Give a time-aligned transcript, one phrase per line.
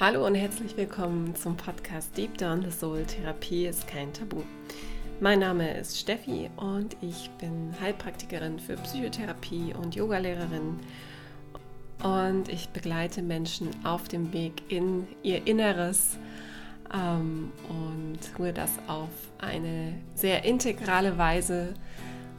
[0.00, 4.42] Hallo und herzlich willkommen zum Podcast Deep Down the Soul Therapie ist kein Tabu.
[5.20, 10.80] Mein Name ist Steffi und ich bin Heilpraktikerin für Psychotherapie und Yogalehrerin
[12.02, 16.18] und ich begleite Menschen auf dem Weg in ihr Inneres
[16.92, 21.72] ähm, und tue das auf eine sehr integrale Weise.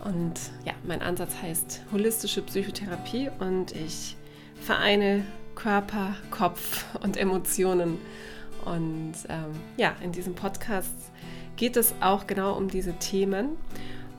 [0.03, 0.33] Und
[0.65, 4.17] ja, mein Ansatz heißt holistische Psychotherapie und ich
[4.59, 5.23] vereine
[5.55, 7.97] Körper, Kopf und Emotionen.
[8.65, 10.93] Und ähm, ja, in diesem Podcast
[11.55, 13.57] geht es auch genau um diese Themen.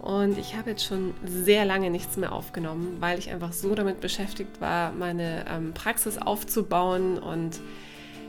[0.01, 4.01] Und ich habe jetzt schon sehr lange nichts mehr aufgenommen, weil ich einfach so damit
[4.01, 7.19] beschäftigt war, meine ähm, Praxis aufzubauen.
[7.19, 7.61] Und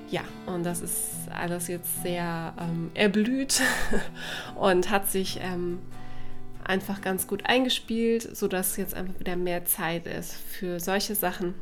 [0.10, 3.62] ja, und das ist alles jetzt sehr ähm, erblüht
[4.56, 5.80] und hat sich ähm,
[6.64, 11.54] einfach ganz gut eingespielt, sodass jetzt einfach wieder mehr Zeit ist für solche Sachen.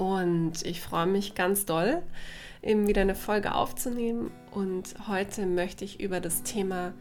[0.00, 2.00] Und ich freue mich ganz doll,
[2.62, 4.30] eben wieder eine Folge aufzunehmen.
[4.50, 6.94] Und heute möchte ich über das Thema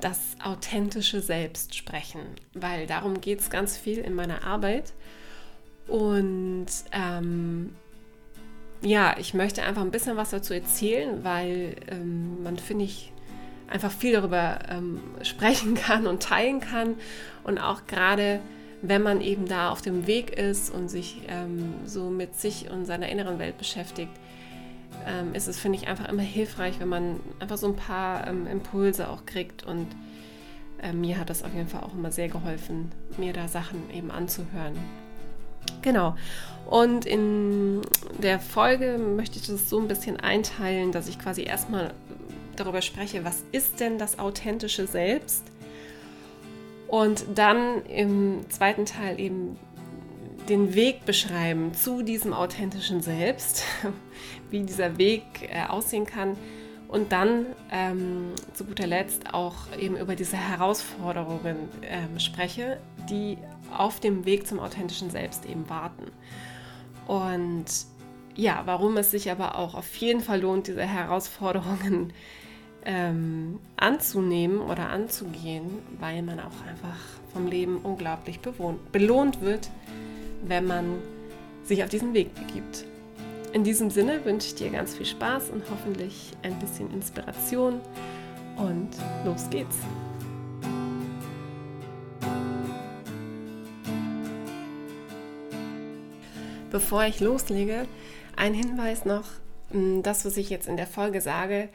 [0.00, 4.92] das authentische Selbst sprechen, weil darum geht es ganz viel in meiner Arbeit.
[5.86, 7.76] Und ähm,
[8.82, 13.12] ja, ich möchte einfach ein bisschen was dazu erzählen, weil ähm, man, finde ich,
[13.68, 16.96] einfach viel darüber ähm, sprechen kann und teilen kann.
[17.44, 18.40] Und auch gerade
[18.88, 22.84] wenn man eben da auf dem Weg ist und sich ähm, so mit sich und
[22.86, 24.12] seiner inneren Welt beschäftigt,
[25.06, 28.46] ähm, ist es, finde ich, einfach immer hilfreich, wenn man einfach so ein paar ähm,
[28.46, 29.64] Impulse auch kriegt.
[29.64, 29.88] Und
[30.82, 34.10] äh, mir hat das auf jeden Fall auch immer sehr geholfen, mir da Sachen eben
[34.10, 34.74] anzuhören.
[35.82, 36.16] Genau.
[36.66, 37.80] Und in
[38.18, 41.92] der Folge möchte ich das so ein bisschen einteilen, dass ich quasi erstmal
[42.56, 45.44] darüber spreche, was ist denn das authentische Selbst?
[46.88, 49.58] Und dann im zweiten Teil eben
[50.48, 53.64] den Weg beschreiben zu diesem authentischen Selbst,
[54.50, 56.36] wie dieser Weg äh, aussehen kann.
[56.88, 62.78] Und dann ähm, zu guter Letzt auch eben über diese Herausforderungen ähm, spreche,
[63.10, 63.38] die
[63.76, 66.12] auf dem Weg zum authentischen Selbst eben warten.
[67.08, 67.64] Und
[68.36, 72.12] ja, warum es sich aber auch auf jeden Fall lohnt, diese Herausforderungen
[72.86, 76.96] ähm, anzunehmen oder anzugehen, weil man auch einfach
[77.32, 79.68] vom Leben unglaublich bewohnt, belohnt wird,
[80.46, 80.98] wenn man
[81.64, 82.84] sich auf diesen Weg begibt.
[83.52, 87.80] In diesem Sinne wünsche ich dir ganz viel Spaß und hoffentlich ein bisschen Inspiration
[88.56, 88.90] und
[89.24, 89.76] los geht's.
[96.70, 97.86] Bevor ich loslege,
[98.36, 99.24] ein Hinweis noch,
[100.02, 101.68] das, was ich jetzt in der Folge sage,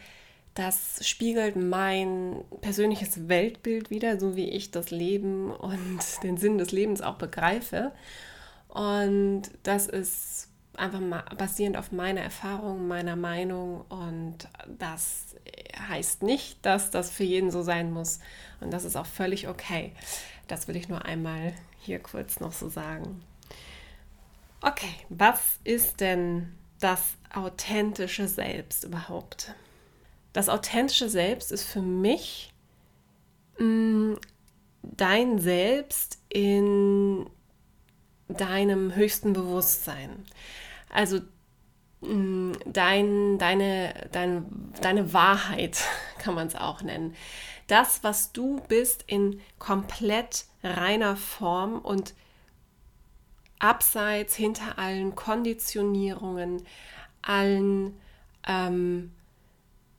[0.53, 6.72] das spiegelt mein persönliches Weltbild wieder, so wie ich das Leben und den Sinn des
[6.72, 7.91] Lebens auch begreife.
[8.67, 13.85] Und das ist einfach mal basierend auf meiner Erfahrung, meiner Meinung.
[13.89, 14.47] Und
[14.79, 15.35] das
[15.89, 18.19] heißt nicht, dass das für jeden so sein muss.
[18.59, 19.94] Und das ist auch völlig okay.
[20.47, 23.23] Das will ich nur einmal hier kurz noch so sagen.
[24.62, 27.01] Okay, was ist denn das
[27.33, 29.56] authentische Selbst überhaupt?
[30.34, 32.53] Das authentische Selbst ist für mich
[33.58, 34.19] mh, mm,
[34.84, 37.30] dein Selbst in
[38.28, 40.25] deinem höchsten Bewusstsein.
[40.90, 41.19] Also
[42.02, 45.84] mh, mm, dein, deine, dein, deine Wahrheit
[46.18, 47.16] kann man es auch nennen.
[47.68, 52.13] Das, was du bist in komplett reiner Form und
[53.59, 56.63] abseits hinter allen Konditionierungen,
[57.22, 57.98] allen
[58.48, 59.12] ähm,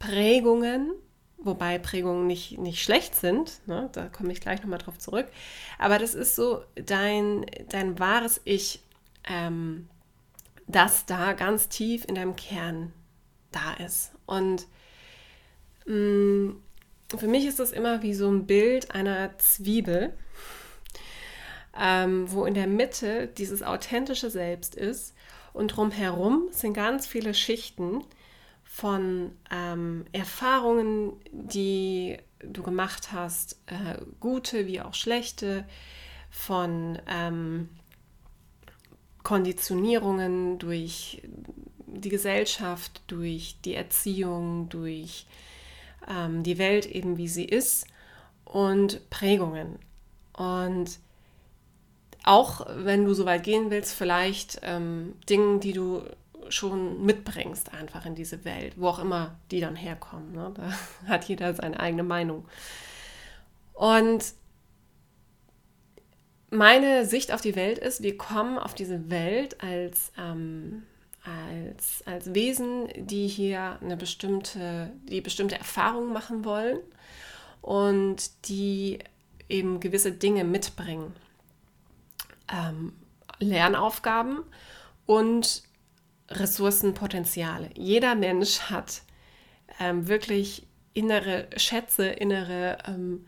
[0.02, 0.90] Prägungen,
[1.38, 3.88] wobei Prägungen nicht, nicht schlecht sind, ne?
[3.92, 5.28] da komme ich gleich nochmal drauf zurück,
[5.78, 8.82] aber das ist so dein, dein wahres Ich,
[9.28, 9.88] ähm,
[10.66, 12.92] das da ganz tief in deinem Kern
[13.52, 14.10] da ist.
[14.26, 14.66] Und
[15.86, 16.62] mh, mm,
[17.16, 20.14] für mich ist das immer wie so ein Bild einer Zwiebel,
[21.80, 25.14] ähm, wo in der Mitte dieses authentische Selbst ist
[25.52, 28.02] und drumherum sind ganz viele Schichten,
[28.74, 35.66] von ähm, Erfahrungen, die du gemacht hast, äh, gute wie auch schlechte,
[36.30, 37.68] von ähm,
[39.24, 41.20] Konditionierungen durch
[41.86, 45.26] die Gesellschaft, durch die Erziehung, durch
[46.08, 47.86] ähm, die Welt eben wie sie ist
[48.46, 49.78] und Prägungen.
[50.32, 50.98] Und
[52.24, 56.04] auch wenn du so weit gehen willst, vielleicht ähm, Dinge, die du
[56.52, 60.32] schon mitbringst einfach in diese Welt, wo auch immer die dann herkommen.
[60.32, 60.52] Ne?
[60.54, 60.72] Da
[61.08, 62.46] hat jeder seine eigene Meinung.
[63.74, 64.34] Und
[66.50, 70.82] meine Sicht auf die Welt ist, wir kommen auf diese Welt als, ähm,
[71.24, 76.78] als, als Wesen, die hier eine bestimmte, die bestimmte Erfahrungen machen wollen
[77.62, 78.98] und die
[79.48, 81.14] eben gewisse Dinge mitbringen.
[82.52, 82.92] Ähm,
[83.38, 84.40] Lernaufgaben
[85.06, 85.62] und
[86.38, 87.70] Ressourcenpotenziale.
[87.74, 89.02] Jeder Mensch hat
[89.80, 93.26] ähm, wirklich innere Schätze, innere ähm,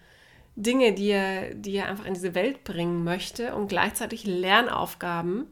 [0.57, 5.47] Dinge, die er, die er einfach in diese Welt bringen möchte und gleichzeitig Lernaufgaben,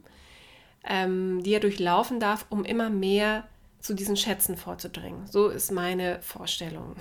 [0.85, 3.47] ähm, die er durchlaufen darf, um immer mehr
[3.79, 5.27] zu diesen Schätzen vorzudringen.
[5.27, 6.95] So ist meine Vorstellung.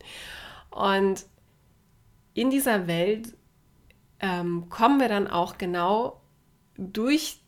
[0.70, 1.24] und
[2.34, 3.34] in dieser Welt
[4.20, 6.20] ähm, kommen wir dann auch genau
[6.76, 7.40] durch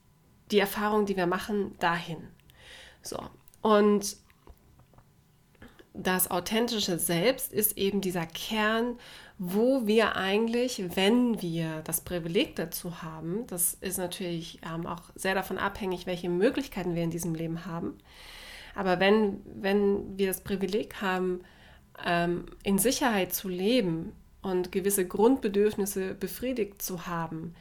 [0.50, 2.28] die Erfahrung, die wir machen, dahin.
[3.04, 3.20] So,
[3.62, 4.16] und
[5.92, 8.98] das authentische Selbst ist eben dieser Kern,
[9.38, 15.34] wo wir eigentlich, wenn wir das Privileg dazu haben, das ist natürlich ähm, auch sehr
[15.34, 17.98] davon abhängig, welche Möglichkeiten wir in diesem Leben haben,
[18.74, 21.42] aber wenn, wenn wir das Privileg haben,
[22.04, 24.12] ähm, in Sicherheit zu leben
[24.42, 27.54] und gewisse Grundbedürfnisse befriedigt zu haben,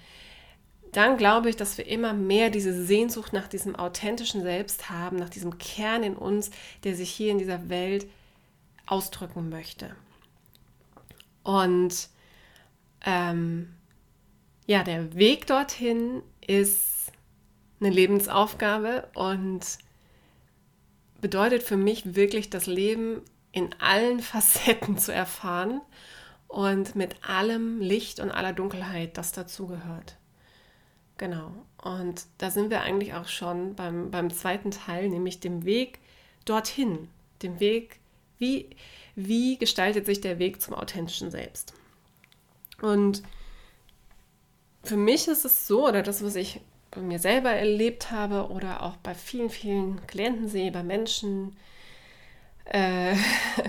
[0.97, 5.29] dann glaube ich, dass wir immer mehr diese Sehnsucht nach diesem authentischen Selbst haben, nach
[5.29, 6.51] diesem Kern in uns,
[6.83, 8.07] der sich hier in dieser Welt
[8.85, 9.95] ausdrücken möchte.
[11.43, 12.09] Und
[13.05, 13.73] ähm,
[14.65, 17.11] ja, der Weg dorthin ist
[17.79, 19.77] eine Lebensaufgabe und
[21.19, 25.81] bedeutet für mich wirklich das Leben in allen Facetten zu erfahren
[26.47, 30.17] und mit allem Licht und aller Dunkelheit, das dazugehört.
[31.17, 31.51] Genau.
[31.81, 35.99] Und da sind wir eigentlich auch schon beim, beim zweiten Teil, nämlich dem Weg
[36.45, 37.09] dorthin,
[37.41, 37.99] dem Weg,
[38.39, 38.69] wie,
[39.15, 41.73] wie gestaltet sich der Weg zum authentischen Selbst.
[42.81, 43.23] Und
[44.83, 46.59] für mich ist es so, oder das, was ich
[46.91, 51.55] bei mir selber erlebt habe oder auch bei vielen, vielen Klienten sehe, bei Menschen
[52.65, 53.15] äh,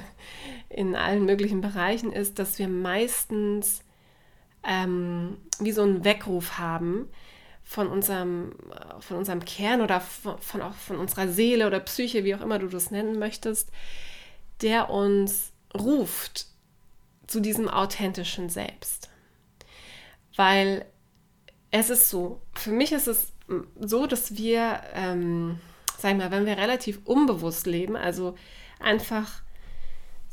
[0.69, 3.83] in allen möglichen Bereichen, ist, dass wir meistens
[4.65, 7.09] ähm, wie so einen Weckruf haben,
[7.65, 8.53] von unserem,
[9.01, 12.59] von unserem Kern oder von, von, auch von unserer Seele oder Psyche, wie auch immer
[12.59, 13.71] du das nennen möchtest,
[14.61, 16.47] der uns ruft
[17.27, 19.11] zu diesem authentischen Selbst.
[20.37, 20.85] Weil
[21.71, 23.33] es ist so, für mich ist es
[23.81, 25.59] so, dass wir, ähm,
[25.99, 28.37] sagen wir mal, wenn wir relativ unbewusst leben, also
[28.79, 29.44] einfach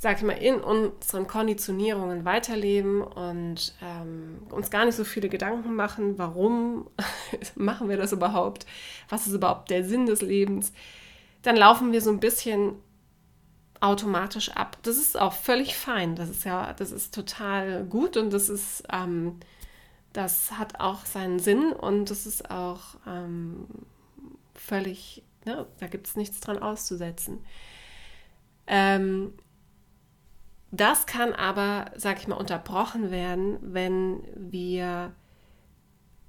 [0.02, 5.76] sag ich mal, in unseren Konditionierungen weiterleben und ähm, uns gar nicht so viele Gedanken
[5.76, 6.90] machen, warum
[7.56, 8.66] machen wir das überhaupt,
[9.10, 10.74] was ist überhaupt der Sinn des Lebens,
[11.44, 12.78] dann laufen wir so ein bisschen
[13.80, 14.76] automatisch ab.
[14.82, 16.16] Das ist auch völlig fein.
[16.16, 19.40] Das ist ja, das ist total gut und das ist, ähm,
[20.14, 23.68] das hat auch seinen Sinn und das ist auch ähm,
[24.56, 27.46] völlig, ne, da gibt es nichts dran auszusetzen.
[28.66, 29.34] Ähm,
[30.72, 35.14] das kann aber, sag ich mal, unterbrochen werden, wenn wir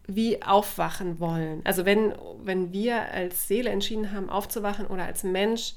[0.08, 1.62] wie aufwachen wollen.
[1.64, 2.12] Also wenn,
[2.42, 5.74] wenn wir als Seele entschieden haben, aufzuwachen oder als Mensch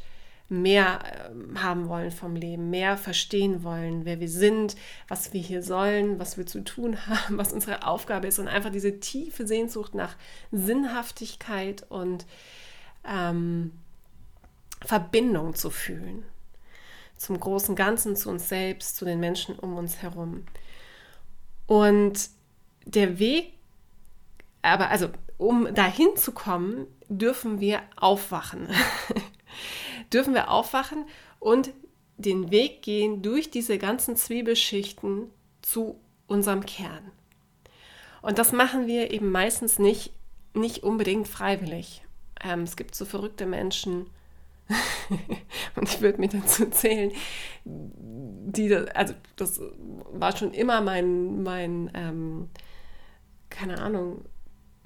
[0.50, 4.76] mehr äh, haben wollen vom Leben, mehr verstehen wollen, wer wir sind,
[5.08, 8.72] was wir hier sollen, was wir zu tun haben, was unsere Aufgabe ist und einfach
[8.72, 10.16] diese tiefe Sehnsucht nach
[10.52, 12.26] Sinnhaftigkeit und
[13.08, 13.74] ähm,
[14.84, 16.26] Verbindung zu fühlen
[17.18, 20.46] zum großen Ganzen, zu uns selbst, zu den Menschen um uns herum.
[21.68, 22.30] Und
[22.86, 23.54] der Weg,
[24.62, 28.68] aber also um dahin zu kommen, dürfen wir aufwachen.
[30.14, 31.06] dürfen wir aufwachen
[31.40, 31.72] und
[32.18, 35.30] den Weg gehen durch diese ganzen Zwiebelschichten
[35.62, 37.12] zu unserem Kern.
[38.22, 40.14] Und das machen wir eben meistens nicht,
[40.54, 42.04] nicht unbedingt freiwillig.
[42.44, 44.10] Ähm, es gibt so verrückte Menschen,
[45.76, 47.12] und ich würde mir dazu zählen,
[47.64, 49.62] die, also das
[50.12, 52.50] war schon immer mein, mein ähm,
[53.50, 54.26] keine Ahnung,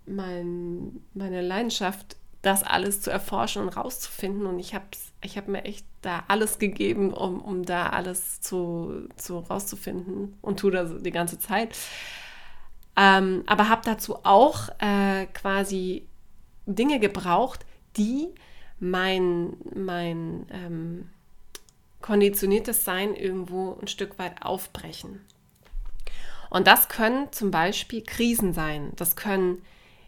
[0.06, 4.46] mein, meine Leidenschaft, das alles zu erforschen und rauszufinden.
[4.46, 4.86] Und ich habe
[5.22, 10.60] ich hab mir echt da alles gegeben, um, um da alles zu, zu rauszufinden und
[10.60, 11.76] tue das die ganze Zeit.
[12.96, 16.08] Ähm, aber habe dazu auch äh, quasi
[16.66, 17.66] Dinge gebraucht,
[17.98, 18.30] die
[18.80, 21.10] mein, mein ähm,
[22.02, 25.22] konditioniertes Sein irgendwo ein Stück weit aufbrechen.
[26.50, 28.92] Und das können zum Beispiel Krisen sein.
[28.96, 29.62] Das können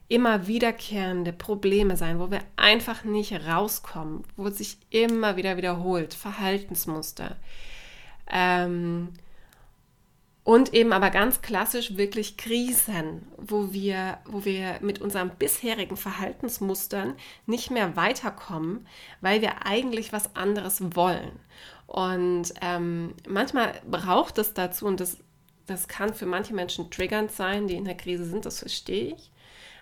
[0.07, 6.13] immer wiederkehrende Probleme sein, wo wir einfach nicht rauskommen, wo es sich immer wieder wiederholt,
[6.13, 7.37] Verhaltensmuster.
[8.29, 9.09] Ähm,
[10.43, 17.15] Und eben aber ganz klassisch wirklich Krisen, wo wir, wo wir mit unseren bisherigen Verhaltensmustern
[17.45, 18.87] nicht mehr weiterkommen,
[19.21, 21.39] weil wir eigentlich was anderes wollen.
[21.85, 25.17] Und ähm, manchmal braucht es dazu, und das,
[25.67, 29.31] das kann für manche Menschen triggernd sein, die in der Krise sind, das verstehe ich.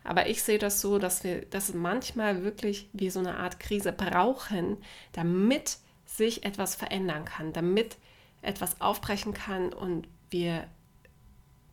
[0.04, 3.94] Aber ich sehe das so, dass wir, dass manchmal wirklich wir so eine Art Krise
[3.94, 4.78] brauchen,
[5.14, 7.98] damit sich etwas verändern kann, damit
[8.42, 10.68] etwas aufbrechen kann und wir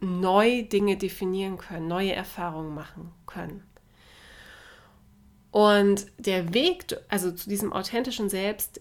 [0.01, 3.63] neu Dinge definieren können, neue Erfahrungen machen können.
[5.51, 8.81] Und der Weg, also zu diesem authentischen Selbst,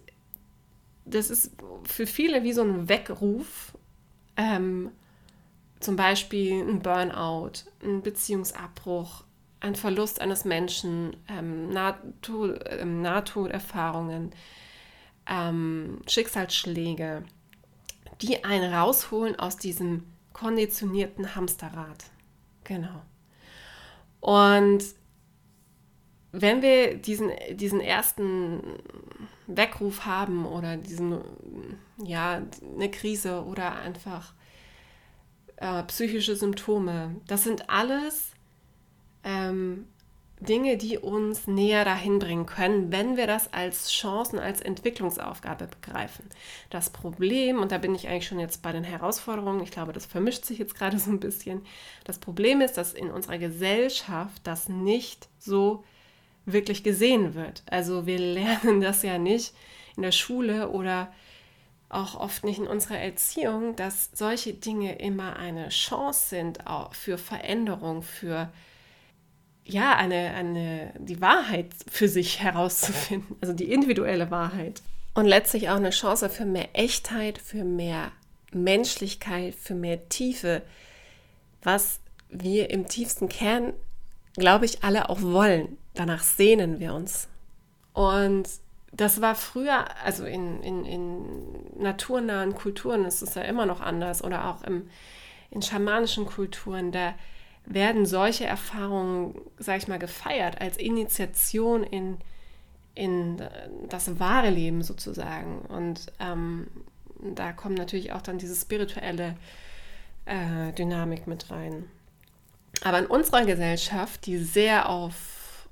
[1.06, 1.52] das ist
[1.84, 3.78] für viele wie so ein Weckruf,
[4.36, 4.92] ähm,
[5.80, 9.24] zum Beispiel ein Burnout, ein Beziehungsabbruch,
[9.60, 14.32] ein Verlust eines Menschen, ähm, ähm, Nahtoderfahrungen,
[15.28, 17.24] ähm, Schicksalsschläge,
[18.22, 20.04] die einen rausholen aus diesem
[20.34, 22.06] konditionierten Hamsterrad.
[22.64, 23.02] Genau.
[24.20, 24.84] Und
[26.32, 28.62] wenn wir diesen, diesen ersten
[29.48, 31.20] Weckruf haben oder diesen,
[32.04, 32.42] ja,
[32.76, 34.34] eine Krise oder einfach
[35.58, 38.32] äh, psychische Symptome, das sind alles
[39.24, 39.88] ähm,
[40.40, 46.26] Dinge, die uns näher dahin bringen können, wenn wir das als Chancen, als Entwicklungsaufgabe begreifen.
[46.70, 50.06] Das Problem, und da bin ich eigentlich schon jetzt bei den Herausforderungen, ich glaube, das
[50.06, 51.66] vermischt sich jetzt gerade so ein bisschen,
[52.04, 55.84] das Problem ist, dass in unserer Gesellschaft das nicht so
[56.46, 57.64] wirklich gesehen wird.
[57.70, 59.54] Also wir lernen das ja nicht
[59.96, 61.12] in der Schule oder
[61.88, 66.60] auch oft nicht in unserer Erziehung, dass solche Dinge immer eine Chance sind
[66.92, 68.52] für Veränderung, für
[69.66, 74.82] ja, eine, eine, die Wahrheit für sich herauszufinden, also die individuelle Wahrheit.
[75.16, 78.12] Und letztlich auch eine Chance für mehr Echtheit, für mehr
[78.52, 80.62] Menschlichkeit, für mehr Tiefe,
[81.64, 83.74] was wir im tiefsten Kern,
[84.36, 85.78] glaube ich, alle auch wollen.
[85.94, 87.28] Danach sehnen wir uns.
[87.94, 88.48] Und
[88.92, 94.24] das war früher, also in, in, in naturnahen Kulturen ist es ja immer noch anders
[94.24, 94.90] oder auch im,
[95.50, 97.14] in schamanischen Kulturen, da
[97.66, 102.18] werden solche Erfahrungen, sag ich mal, gefeiert als Initiation in,
[102.94, 103.42] in
[103.90, 105.60] das wahre Leben sozusagen.
[105.60, 106.68] Und ähm,
[107.20, 109.36] da kommt natürlich auch dann diese spirituelle
[110.26, 111.86] äh, Dynamik mit rein.
[112.84, 115.68] Aber in unserer Gesellschaft, die sehr auf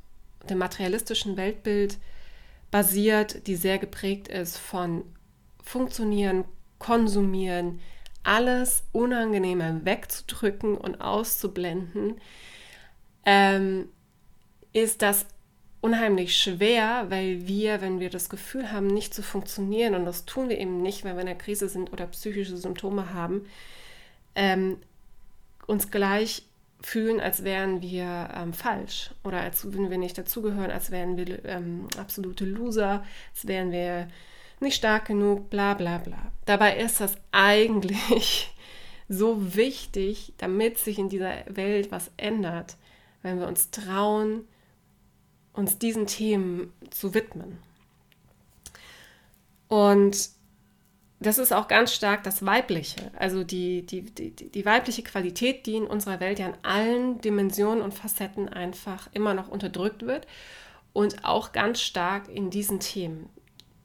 [0.49, 1.97] dem materialistischen Weltbild
[2.71, 5.03] basiert, die sehr geprägt ist von
[5.63, 6.45] Funktionieren,
[6.79, 7.79] Konsumieren,
[8.23, 12.19] alles Unangenehme wegzudrücken und auszublenden,
[13.25, 13.89] ähm,
[14.73, 15.25] ist das
[15.81, 20.47] unheimlich schwer, weil wir, wenn wir das Gefühl haben, nicht zu funktionieren, und das tun
[20.47, 23.45] wir eben nicht, wenn wir in der Krise sind oder psychische Symptome haben,
[24.35, 24.77] ähm,
[25.67, 26.43] uns gleich
[26.81, 31.43] fühlen, als wären wir ähm, falsch oder als würden wir nicht dazugehören, als wären wir
[31.45, 33.03] ähm, absolute Loser,
[33.33, 34.07] als wären wir
[34.63, 36.31] nicht stark genug, bla bla bla.
[36.45, 38.53] Dabei ist das eigentlich
[39.09, 42.77] so wichtig, damit sich in dieser Welt was ändert,
[43.21, 44.47] wenn wir uns trauen,
[45.53, 47.59] uns diesen Themen zu widmen.
[49.67, 50.29] Und
[51.19, 55.75] das ist auch ganz stark das Weibliche, also die, die, die, die weibliche Qualität, die
[55.75, 60.27] in unserer Welt ja in allen Dimensionen und Facetten einfach immer noch unterdrückt wird
[60.91, 63.29] und auch ganz stark in diesen Themen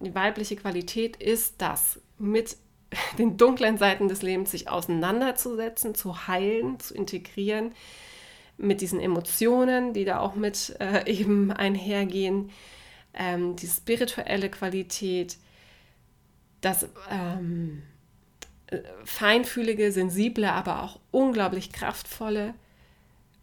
[0.00, 2.56] die weibliche Qualität ist das, mit
[3.18, 7.72] den dunklen Seiten des Lebens sich auseinanderzusetzen, zu heilen, zu integrieren,
[8.56, 12.50] mit diesen Emotionen, die da auch mit äh, eben einhergehen,
[13.14, 15.36] ähm, die spirituelle Qualität,
[16.60, 17.82] das ähm,
[18.66, 22.54] äh, feinfühlige, sensible, aber auch unglaublich kraftvolle,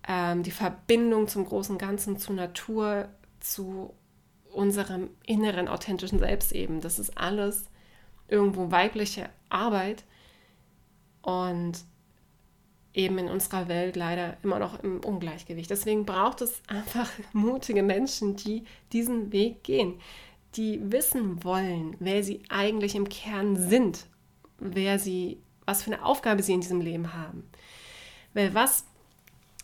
[0.08, 3.08] ähm, die Verbindung zum großen Ganzen, zur Natur,
[3.40, 3.94] zu
[4.56, 6.82] unserem inneren authentischen Selbst eben.
[6.82, 7.66] Das ist alles
[8.28, 10.04] irgendwo weibliche Arbeit
[11.22, 11.74] und
[12.94, 15.70] eben in unserer Welt leider immer noch im Ungleichgewicht.
[15.70, 20.00] Deswegen braucht es einfach mutige Menschen, die diesen Weg gehen,
[20.56, 24.06] die wissen wollen, wer sie eigentlich im Kern sind,
[24.58, 27.50] wer sie, was für eine Aufgabe sie in diesem Leben haben.
[28.34, 28.86] Weil was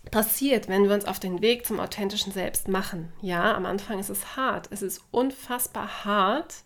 [0.09, 3.13] passiert, wenn wir uns auf den Weg zum authentischen Selbst machen.
[3.21, 4.67] Ja, am Anfang ist es hart.
[4.71, 6.63] Es ist unfassbar hart,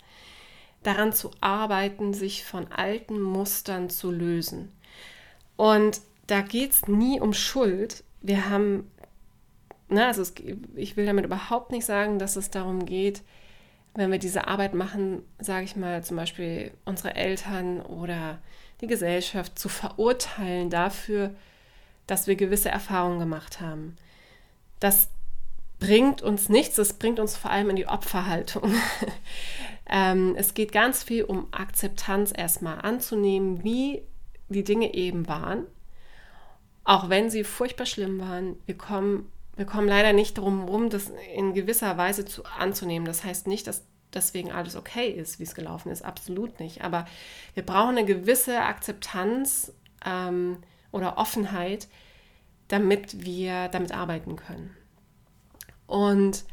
[0.84, 4.72] daran zu arbeiten, sich von alten Mustern zu lösen.
[5.58, 8.04] Und da geht es nie um Schuld.
[8.22, 8.90] Wir haben,
[9.90, 10.34] na, also es,
[10.76, 13.22] ich will damit überhaupt nicht sagen, dass es darum geht,
[13.96, 18.40] wenn wir diese Arbeit machen, sage ich mal, zum Beispiel unsere Eltern oder
[18.82, 21.34] die Gesellschaft zu verurteilen dafür,
[22.08, 23.96] dass wir gewisse Erfahrungen gemacht haben.
[24.80, 25.10] Das
[25.80, 28.74] bringt uns nichts, es bringt uns vor allem in die Opferhaltung.
[29.90, 34.04] ähm, es geht ganz viel um Akzeptanz erstmal anzunehmen, wie
[34.50, 35.66] die Dinge eben waren,
[36.84, 38.58] auch wenn sie furchtbar schlimm waren.
[38.66, 43.06] Wir kommen, wir kommen leider nicht darum herum, das in gewisser Weise zu, anzunehmen.
[43.06, 43.84] Das heißt nicht, dass
[44.14, 46.04] deswegen alles okay ist, wie es gelaufen ist.
[46.04, 46.84] Absolut nicht.
[46.84, 47.06] Aber
[47.54, 49.74] wir brauchen eine gewisse Akzeptanz
[50.06, 50.58] ähm,
[50.96, 51.88] oder Offenheit,
[52.70, 54.76] damit wir damit arbeiten können.
[55.88, 56.46] Und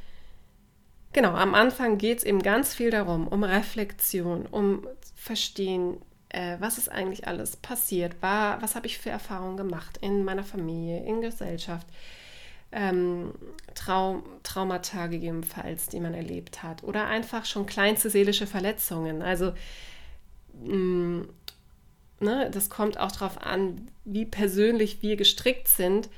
[1.12, 5.98] genau, am Anfang geht es eben ganz viel darum, um Reflexion, um Verstehen,
[6.30, 10.42] äh, was ist eigentlich alles passiert, war, was habe ich für Erfahrungen gemacht in meiner
[10.42, 11.86] Familie, in Gesellschaft,
[12.72, 13.32] ähm,
[13.74, 19.22] Traum, Traumata gegebenenfalls, die man erlebt hat oder einfach schon kleinste seelische Verletzungen.
[19.22, 19.52] Also
[20.64, 21.22] mm,
[22.22, 26.08] ne, das kommt auch darauf an, wie persönlich wir gestrickt sind.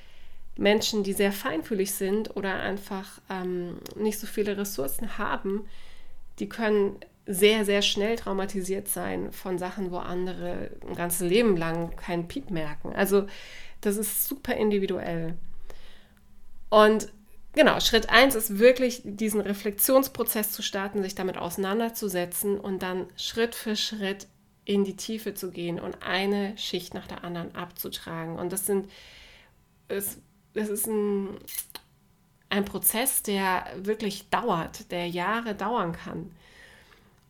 [0.56, 5.66] Menschen, die sehr feinfühlig sind oder einfach ähm, nicht so viele Ressourcen haben,
[6.38, 6.96] die können
[7.26, 12.50] sehr, sehr schnell traumatisiert sein von Sachen, wo andere ein ganzes Leben lang keinen Piep
[12.50, 12.92] merken.
[12.94, 13.26] Also
[13.80, 15.34] das ist super individuell.
[16.68, 17.08] Und
[17.52, 23.54] genau, Schritt 1 ist wirklich, diesen Reflexionsprozess zu starten, sich damit auseinanderzusetzen und dann Schritt
[23.54, 24.26] für Schritt
[24.64, 28.38] in die Tiefe zu gehen und eine Schicht nach der anderen abzutragen.
[28.38, 28.90] Und das sind,
[29.88, 30.18] es,
[30.54, 31.36] es ist ein,
[32.48, 36.30] ein Prozess, der wirklich dauert, der Jahre dauern kann.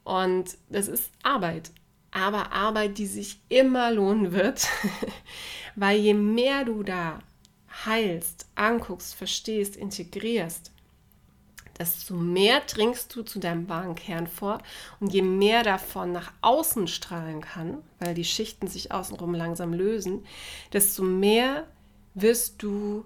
[0.04, 1.70] Und das ist Arbeit,
[2.10, 4.68] aber Arbeit, die sich immer lohnen wird,
[5.74, 7.20] weil je mehr du da
[7.86, 10.73] heilst, anguckst, verstehst, integrierst,
[11.78, 14.58] desto mehr dringst du zu deinem wahren Kern vor
[15.00, 20.24] und je mehr davon nach außen strahlen kann, weil die Schichten sich außenrum langsam lösen,
[20.72, 21.66] desto mehr
[22.14, 23.04] wirst du,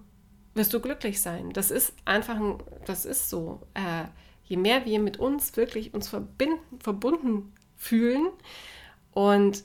[0.55, 1.53] wirst du glücklich sein.
[1.53, 3.61] Das ist einfach, ein, das ist so.
[3.75, 4.05] Äh,
[4.45, 8.29] je mehr wir mit uns wirklich uns verbinden, verbunden fühlen
[9.12, 9.64] und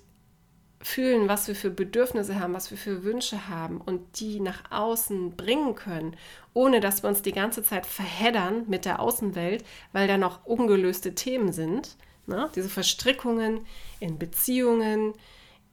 [0.84, 5.36] fühlen, was wir für Bedürfnisse haben, was wir für Wünsche haben und die nach außen
[5.36, 6.15] bringen können,
[6.54, 11.15] ohne dass wir uns die ganze Zeit verheddern mit der Außenwelt, weil da noch ungelöste
[11.15, 11.96] Themen sind.
[12.28, 12.50] Ne?
[12.56, 13.62] Diese Verstrickungen
[14.00, 15.13] in Beziehungen,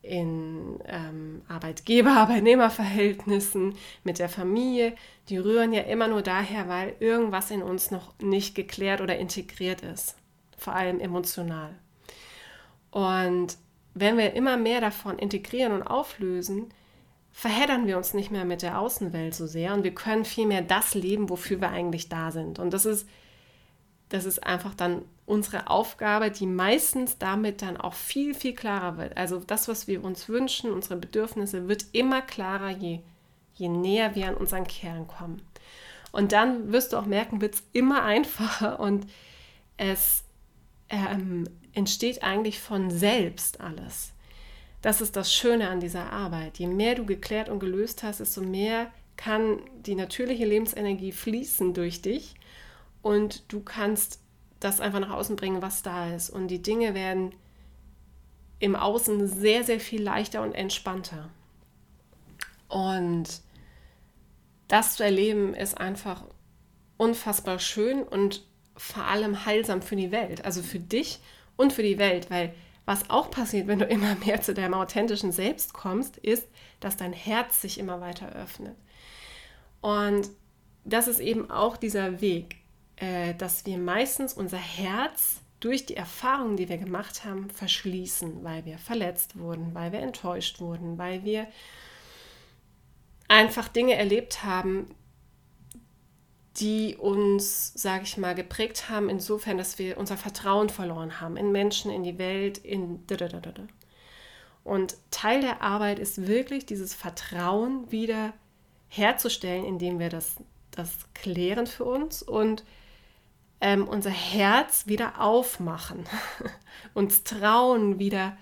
[0.03, 4.95] in ähm, Arbeitgeber-Arbeitnehmer-Verhältnissen, mit der Familie,
[5.29, 9.81] die rühren ja immer nur daher, weil irgendwas in uns noch nicht geklärt oder integriert
[9.83, 10.17] ist,
[10.57, 11.75] vor allem emotional.
[12.91, 13.57] Und
[13.95, 16.73] wenn wir immer mehr davon integrieren und auflösen,
[17.33, 20.95] verheddern wir uns nicht mehr mit der Außenwelt so sehr und wir können vielmehr das
[20.95, 22.59] leben, wofür wir eigentlich da sind.
[22.59, 23.09] Und das ist,
[24.09, 29.17] das ist einfach dann unsere Aufgabe, die meistens damit dann auch viel, viel klarer wird.
[29.17, 33.01] Also das, was wir uns wünschen, unsere Bedürfnisse, wird immer klarer, je,
[33.55, 35.41] je näher wir an unseren Kern kommen.
[36.11, 39.07] Und dann wirst du auch merken, wird es immer einfacher und
[39.77, 40.25] es
[40.89, 44.13] ähm, entsteht eigentlich von selbst alles.
[44.83, 46.59] Das ist das Schöne an dieser Arbeit.
[46.59, 52.01] Je mehr du geklärt und gelöst hast, desto mehr kann die natürliche Lebensenergie fließen durch
[52.01, 52.35] dich
[53.03, 54.21] und du kannst
[54.61, 56.31] das einfach nach außen bringen, was da ist.
[56.31, 57.35] Und die Dinge werden
[58.59, 61.31] im Außen sehr, sehr viel leichter und entspannter.
[62.69, 63.41] Und
[64.69, 66.25] das zu erleben ist einfach
[66.97, 68.45] unfassbar schön und
[68.77, 71.21] vor allem heilsam für die Welt, also für dich
[71.57, 75.33] und für die Welt, weil was auch passiert, wenn du immer mehr zu deinem authentischen
[75.33, 76.49] Selbst kommst, ist,
[76.81, 78.77] dass dein Herz sich immer weiter öffnet.
[79.81, 80.31] Und
[80.85, 82.57] das ist eben auch dieser Weg,
[82.97, 88.65] äh, dass wir meistens unser Herz durch die Erfahrungen, die wir gemacht haben, verschließen, weil
[88.65, 91.47] wir verletzt wurden, weil wir enttäuscht wurden, weil wir
[93.29, 94.87] einfach Dinge erlebt haben,
[96.59, 101.53] die uns, sage ich mal, geprägt haben, insofern, dass wir unser Vertrauen verloren haben in
[101.53, 103.05] Menschen, in die Welt, in.
[104.65, 108.33] Und Teil der Arbeit ist wirklich dieses Vertrauen wieder
[108.89, 110.37] herzustellen, indem wir das,
[110.73, 112.65] das klären für uns und
[113.61, 116.05] ähm, unser Herz wieder aufmachen,
[116.95, 118.37] uns trauen, wieder,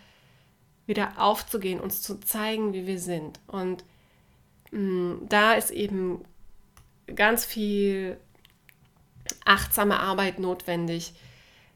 [0.86, 3.40] wieder aufzugehen, uns zu zeigen, wie wir sind.
[3.46, 3.84] Und
[4.70, 6.24] mh, mm, da ist eben
[7.14, 8.18] ganz viel
[9.44, 11.14] achtsame Arbeit notwendig.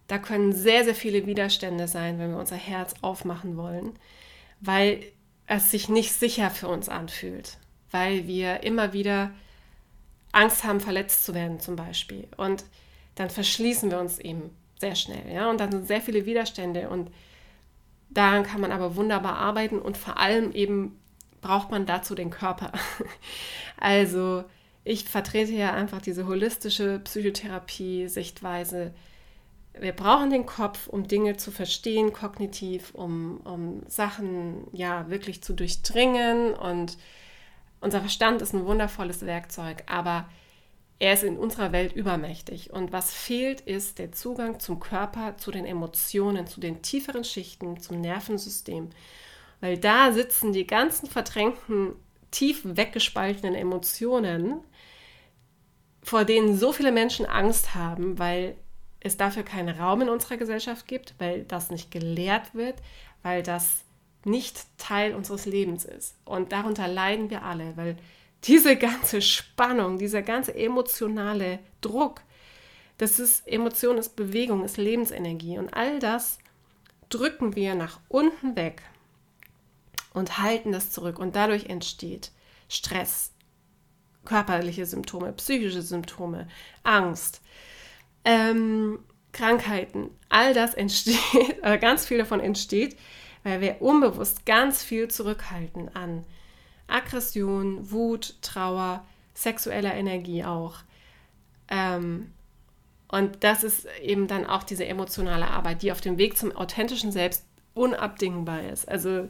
[0.09, 3.99] Da können sehr, sehr viele Widerstände sein, wenn wir unser Herz aufmachen wollen,
[4.61, 5.03] weil
[5.47, 7.59] es sich nicht sicher für uns anfühlt,
[7.90, 9.31] weil wir immer wieder
[10.33, 12.27] Angst haben, verletzt zu werden zum Beispiel.
[12.37, 12.64] Und
[13.14, 15.33] dann verschließen wir uns eben sehr schnell.
[15.33, 15.51] Ja?
[15.51, 17.11] Und dann sind sehr viele Widerstände und
[18.11, 20.99] daran kann man aber wunderbar arbeiten und vor allem eben
[21.40, 22.73] braucht man dazu den Körper.
[23.77, 24.45] also
[24.85, 28.92] ich vertrete ja einfach diese holistische Psychotherapie-Sichtweise.
[29.79, 35.55] Wir brauchen den Kopf, um Dinge zu verstehen, kognitiv, um, um Sachen ja wirklich zu
[35.55, 36.55] durchdringen.
[36.55, 36.99] Und
[37.81, 40.29] unser Verstand ist ein wundervolles Werkzeug, aber
[40.99, 42.73] er ist in unserer Welt übermächtig.
[42.73, 47.81] Und was fehlt, ist der Zugang zum Körper, zu den Emotionen, zu den tieferen Schichten,
[47.81, 48.90] zum Nervensystem.
[49.61, 51.95] Weil da sitzen die ganzen verdrängten,
[52.33, 54.61] tief weggespaltenen Emotionen,
[56.03, 58.57] vor denen so viele Menschen Angst haben, weil
[58.99, 62.83] es dafür keinen Raum in unserer Gesellschaft gibt, weil das nicht gelehrt wird,
[63.23, 63.85] weil das
[64.25, 66.16] nicht Teil unseres Lebens ist.
[66.25, 67.97] Und darunter leiden wir alle, weil
[68.45, 72.23] diese ganze Spannung, dieser ganze emotionale Druck,
[72.99, 76.38] das ist Emotion, ist Bewegung, ist Lebensenergie und all das
[77.09, 78.83] drücken wir nach unten weg
[80.12, 82.33] und halten das zurück und dadurch entsteht
[82.68, 83.33] Stress,
[84.25, 86.48] körperliche Symptome, psychische Symptome,
[86.83, 87.40] Angst,
[88.25, 89.01] ähm,
[89.33, 91.18] Krankheiten, all das entsteht,
[91.62, 92.96] äh, ganz viel davon entsteht,
[93.42, 96.25] weil wir unbewusst ganz viel zurückhalten an
[96.87, 100.77] Aggression, Wut, Trauer, sexueller Energie auch.
[101.68, 102.33] Ähm,
[103.09, 107.12] und das ist eben dann auch diese emotionale Arbeit, die auf dem Weg zum authentischen
[107.12, 107.44] Selbst
[107.75, 108.88] unabdingbar ist.
[108.88, 109.29] Also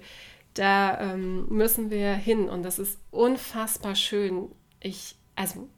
[0.54, 4.50] da ähm, müssen wir hin und das ist unfassbar schön.
[4.80, 5.68] Ich, also,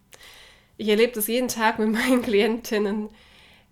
[0.77, 3.09] ich erlebe das jeden Tag mit meinen Klientinnen.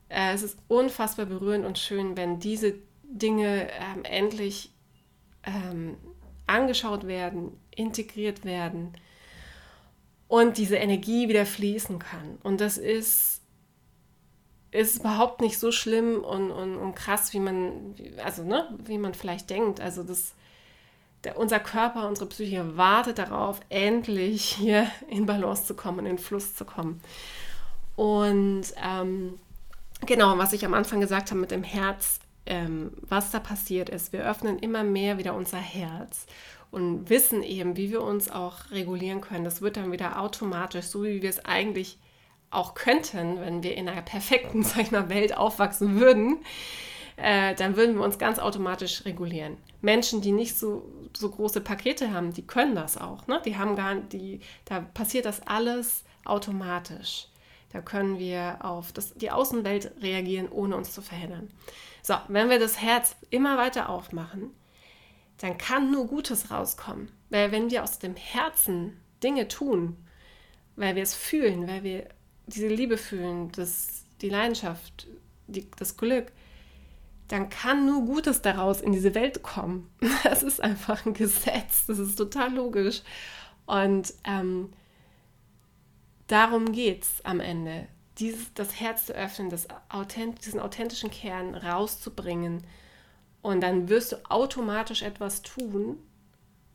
[0.09, 4.71] Äh, es ist unfassbar berührend und schön, wenn diese Dinge ähm, endlich
[5.45, 5.97] ähm,
[6.47, 8.93] angeschaut werden, integriert werden
[10.29, 12.39] und diese Energie wieder fließen kann.
[12.43, 13.43] Und das ist,
[14.71, 19.15] ist überhaupt nicht so schlimm und, und, und krass, wie man, also, ne, wie man
[19.15, 19.81] vielleicht denkt.
[19.81, 20.35] Also das,
[21.25, 26.55] der, unser Körper, unsere Psyche wartet darauf, endlich hier in Balance zu kommen, in Fluss
[26.55, 27.01] zu kommen.
[27.97, 29.39] Und ähm,
[30.07, 34.13] genau, was ich am Anfang gesagt habe mit dem Herz, ähm, was da passiert ist,
[34.13, 36.27] wir öffnen immer mehr wieder unser Herz
[36.71, 39.45] und wissen eben, wie wir uns auch regulieren können.
[39.45, 41.99] Das wird dann wieder automatisch, so wie wir es eigentlich
[42.51, 46.39] auch könnten, wenn wir in einer perfekten, sag ich mal, Welt aufwachsen würden,
[47.17, 49.57] äh, dann würden wir uns ganz automatisch regulieren.
[49.81, 50.83] Menschen, die nicht so,
[51.17, 53.27] so große Pakete haben, die können das auch.
[53.27, 53.41] Ne?
[53.45, 57.29] Die haben gar die, da passiert das alles automatisch.
[57.73, 61.51] Da können wir auf das, die Außenwelt reagieren, ohne uns zu verhindern.
[62.03, 64.51] So, wenn wir das Herz immer weiter aufmachen,
[65.39, 67.11] dann kann nur Gutes rauskommen.
[67.31, 69.97] Weil wenn wir aus dem Herzen Dinge tun,
[70.77, 72.09] weil wir es fühlen, weil wir
[72.47, 75.09] diese Liebe fühlen, das, die Leidenschaft,
[75.47, 76.33] die, das Glück,
[77.33, 79.91] dann kann nur Gutes daraus in diese Welt kommen.
[80.23, 83.01] Das ist einfach ein Gesetz, das ist total logisch.
[83.65, 84.71] Und ähm,
[86.27, 91.55] darum geht es am Ende, dieses, das Herz zu öffnen, das authent diesen authentischen Kern
[91.55, 92.65] rauszubringen
[93.41, 95.99] und dann wirst du automatisch etwas tun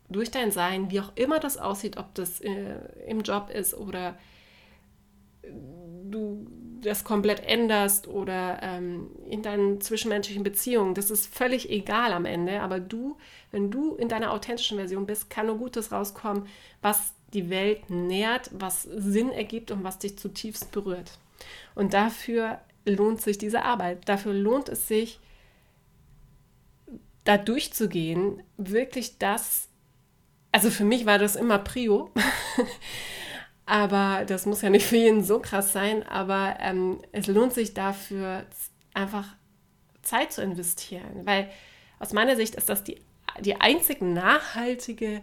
[0.10, 4.18] durch dein Sein, wie auch immer das aussieht, ob das äh, im Job ist oder
[5.44, 6.48] du
[6.82, 10.94] das komplett änderst oder ähm, in deinen zwischenmenschlichen Beziehungen.
[10.94, 13.18] Das ist völlig egal am Ende, aber du,
[13.52, 16.48] wenn du in deiner authentischen Version bist, kann nur Gutes rauskommen,
[16.82, 21.20] was die Welt nährt, was Sinn ergibt und was dich zutiefst berührt.
[21.76, 24.08] Und dafür lohnt sich diese Arbeit.
[24.08, 25.20] Dafür lohnt es sich,
[27.24, 29.68] da durchzugehen, wirklich das,
[30.54, 32.10] also für mich war das immer Prio,
[33.68, 37.74] aber das muss ja nicht für jeden so krass sein, aber ähm, es lohnt sich
[37.74, 38.46] dafür
[38.94, 39.28] einfach
[40.02, 41.50] Zeit zu investieren, weil
[42.00, 43.00] aus meiner Sicht ist das die,
[43.42, 45.22] die einzig nachhaltige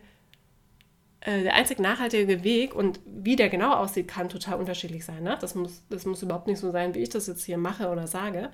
[1.21, 5.23] äh, der einzig nachhaltige Weg und wie der genau aussieht, kann total unterschiedlich sein.
[5.23, 5.37] Ne?
[5.41, 8.07] Das, muss, das muss überhaupt nicht so sein, wie ich das jetzt hier mache oder
[8.07, 8.51] sage.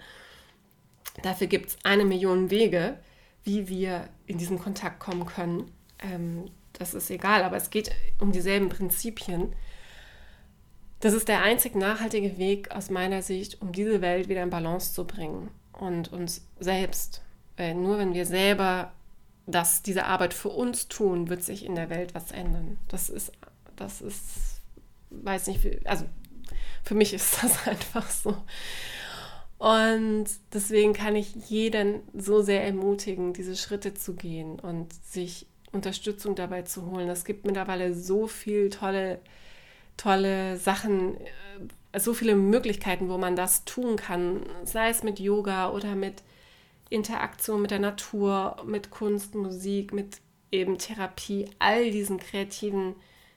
[1.22, 2.98] Dafür gibt es eine Million Wege
[3.44, 5.70] wie wir in diesen Kontakt kommen können.
[5.98, 9.54] Ähm, das ist egal, aber es geht um dieselben Prinzipien.
[11.00, 14.92] Das ist der einzig nachhaltige Weg aus meiner Sicht, um diese Welt wieder in Balance
[14.92, 17.22] zu bringen und uns selbst.
[17.56, 18.92] Weil nur wenn wir selber
[19.46, 22.78] das, diese Arbeit für uns tun, wird sich in der Welt was ändern.
[22.88, 23.32] Das ist,
[23.76, 24.60] das ist,
[25.10, 26.04] weiß nicht, also
[26.84, 28.36] für mich ist das einfach so.
[29.58, 36.34] Und deswegen kann ich jeden so sehr ermutigen, diese Schritte zu gehen und sich Unterstützung
[36.34, 37.08] dabei zu holen.
[37.08, 39.20] Es gibt mittlerweile so viele tolle
[40.00, 41.16] tolle Sachen,
[41.92, 46.22] äh, so viele Möglichkeiten, wo man das tun kann, sei es mit Yoga oder mit
[46.88, 52.96] Interaktion mit der Natur, mit Kunst, Musik, mit eben Therapie, all diesen kreativen,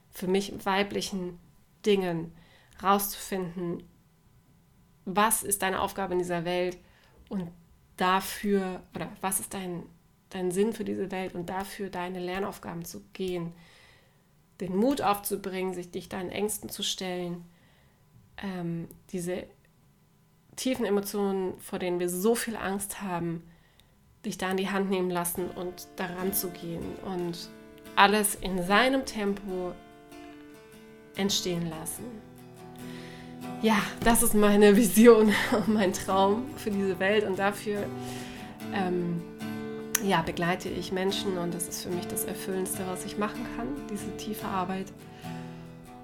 [0.10, 1.40] für mich weiblichen
[1.86, 2.32] Dingen
[2.82, 3.84] rauszufinden,
[5.06, 6.78] was ist deine Aufgabe in dieser Welt
[7.30, 7.52] und
[7.98, 9.84] dafür, oder was ist dein,
[10.30, 13.54] dein Sinn für diese Welt und dafür deine Lernaufgaben zu gehen,
[14.68, 17.44] den Mut aufzubringen, sich dich deinen Ängsten zu stellen,
[18.42, 19.44] ähm, diese
[20.56, 23.44] tiefen Emotionen, vor denen wir so viel Angst haben,
[24.26, 27.50] dich da in die Hand nehmen lassen und daran zu gehen und
[27.96, 29.74] alles in seinem Tempo
[31.16, 32.06] entstehen lassen.
[33.62, 37.86] Ja, das ist meine Vision und mein Traum für diese Welt und dafür
[38.74, 39.22] ähm,
[40.04, 43.68] ja, begleite ich Menschen und das ist für mich das Erfüllendste, was ich machen kann,
[43.90, 44.88] diese tiefe Arbeit.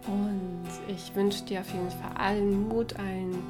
[0.08, 3.44] Und ich wünsche dir auf jeden Fall allen Mut, allen,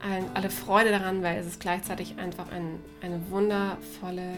[0.00, 4.32] allen, alle Freude daran, weil es ist gleichzeitig einfach ein, eine wundervolle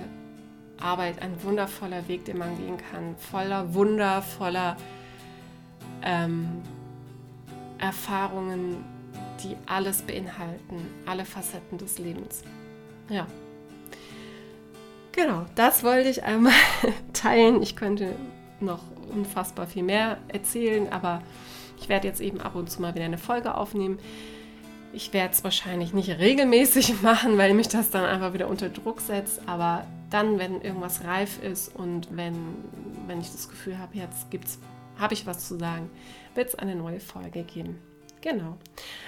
[0.78, 4.76] Arbeit, ein wundervoller Weg, den man gehen kann, voller Wunder, voller
[6.02, 6.62] ähm,
[7.78, 8.84] Erfahrungen,
[9.42, 12.42] die alles beinhalten, alle Facetten des Lebens.
[13.08, 13.26] Ja.
[15.12, 16.52] Genau, das wollte ich einmal
[17.12, 17.62] teilen.
[17.62, 18.14] Ich könnte
[18.60, 18.80] noch
[19.12, 21.22] unfassbar viel mehr erzählen, aber
[21.80, 23.98] ich werde jetzt eben ab und zu mal wieder eine Folge aufnehmen.
[24.92, 29.00] Ich werde es wahrscheinlich nicht regelmäßig machen, weil mich das dann einfach wieder unter Druck
[29.00, 29.48] setzt.
[29.48, 32.34] Aber dann, wenn irgendwas reif ist und wenn,
[33.06, 34.26] wenn ich das Gefühl habe, jetzt
[34.98, 35.90] habe ich was zu sagen,
[36.34, 37.78] wird es eine neue Folge geben.
[38.20, 38.58] Genau.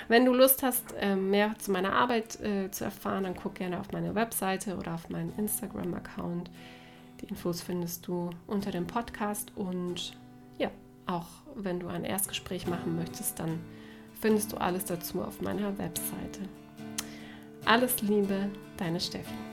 [0.09, 3.79] Wenn du Lust hast, ähm, mehr zu meiner Arbeit äh, zu erfahren, dann guck gerne
[3.79, 6.51] auf meine Webseite oder auf meinen Instagram-Account.
[7.21, 10.17] Die Infos findest du unter dem Podcast und
[10.59, 10.71] ja,
[11.07, 13.61] auch wenn du ein Erstgespräch machen möchtest, dann
[14.21, 16.41] findest du alles dazu auf meiner Webseite.
[17.65, 19.52] Alles Liebe, deine Steffi.